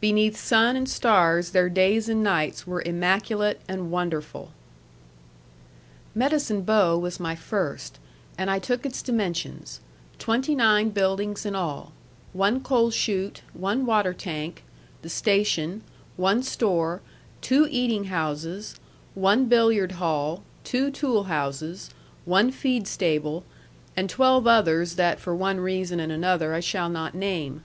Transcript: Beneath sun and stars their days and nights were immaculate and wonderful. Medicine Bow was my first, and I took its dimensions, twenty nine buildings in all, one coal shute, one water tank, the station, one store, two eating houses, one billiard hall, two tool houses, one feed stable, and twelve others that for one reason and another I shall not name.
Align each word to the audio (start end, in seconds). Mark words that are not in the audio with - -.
Beneath 0.00 0.38
sun 0.38 0.74
and 0.74 0.88
stars 0.88 1.50
their 1.50 1.68
days 1.68 2.08
and 2.08 2.22
nights 2.22 2.66
were 2.66 2.80
immaculate 2.80 3.60
and 3.68 3.90
wonderful. 3.90 4.52
Medicine 6.14 6.62
Bow 6.62 6.96
was 6.96 7.20
my 7.20 7.34
first, 7.34 7.98
and 8.38 8.50
I 8.50 8.58
took 8.58 8.86
its 8.86 9.02
dimensions, 9.02 9.80
twenty 10.18 10.54
nine 10.54 10.88
buildings 10.88 11.44
in 11.44 11.54
all, 11.54 11.92
one 12.32 12.62
coal 12.62 12.90
shute, 12.90 13.42
one 13.52 13.84
water 13.84 14.14
tank, 14.14 14.64
the 15.02 15.10
station, 15.10 15.82
one 16.16 16.42
store, 16.42 17.02
two 17.42 17.68
eating 17.70 18.04
houses, 18.04 18.76
one 19.14 19.44
billiard 19.44 19.92
hall, 20.00 20.42
two 20.64 20.90
tool 20.90 21.24
houses, 21.24 21.90
one 22.24 22.50
feed 22.50 22.88
stable, 22.88 23.44
and 23.94 24.08
twelve 24.08 24.46
others 24.46 24.94
that 24.94 25.20
for 25.20 25.36
one 25.36 25.60
reason 25.60 26.00
and 26.00 26.10
another 26.10 26.54
I 26.54 26.60
shall 26.60 26.88
not 26.88 27.14
name. 27.14 27.62